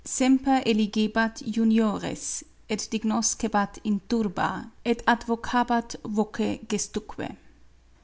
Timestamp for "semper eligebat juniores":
0.03-2.43